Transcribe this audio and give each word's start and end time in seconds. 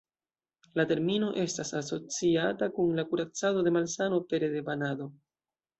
La 0.79 0.85
termino 0.91 1.29
estas 1.43 1.73
asociata 1.81 2.71
kun 2.79 2.99
la 3.01 3.07
kuracado 3.13 3.65
de 3.69 3.79
malsano 3.79 4.23
pere 4.33 4.55
de 4.57 4.71
banado. 4.73 5.15